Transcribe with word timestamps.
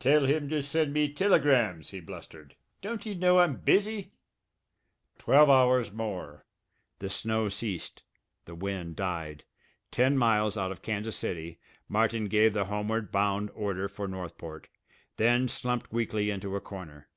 "Tell 0.00 0.24
him 0.26 0.48
to 0.48 0.60
send 0.60 0.92
me 0.92 1.08
tilegrams!" 1.08 1.90
he 1.90 2.00
blustered. 2.00 2.56
"Don't 2.82 3.04
he 3.04 3.14
know 3.14 3.38
I'm 3.38 3.54
busy?" 3.54 4.10
Twelve 5.18 5.48
hours 5.48 5.92
more. 5.92 6.44
The 6.98 7.08
snow 7.08 7.48
ceased. 7.48 8.02
The 8.46 8.56
wind 8.56 8.96
died. 8.96 9.44
Ten 9.92 10.16
miles 10.18 10.58
out 10.58 10.72
of 10.72 10.82
Kansas 10.82 11.14
City 11.14 11.60
Martin 11.88 12.24
gave 12.24 12.54
the 12.54 12.64
homeward 12.64 13.12
bound 13.12 13.50
order 13.54 13.88
for 13.88 14.08
Northport, 14.08 14.66
then 15.16 15.46
slumped 15.46 15.92
weakly 15.92 16.28
into 16.28 16.56
a 16.56 16.60
corner. 16.60 17.08